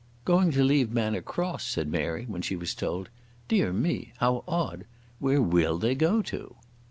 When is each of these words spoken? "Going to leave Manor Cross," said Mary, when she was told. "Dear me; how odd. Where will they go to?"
"Going 0.25 0.49
to 0.53 0.63
leave 0.63 0.91
Manor 0.91 1.21
Cross," 1.21 1.65
said 1.65 1.87
Mary, 1.87 2.25
when 2.25 2.41
she 2.41 2.55
was 2.55 2.73
told. 2.73 3.09
"Dear 3.47 3.71
me; 3.71 4.13
how 4.17 4.43
odd. 4.47 4.85
Where 5.19 5.43
will 5.43 5.77
they 5.77 5.93
go 5.93 6.23
to?" 6.23 6.55